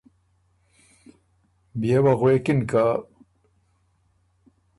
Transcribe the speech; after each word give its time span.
بيې 1.79 1.97
وه 2.03 2.13
غوېکِن 2.19 2.59
که:ـ 2.69 2.85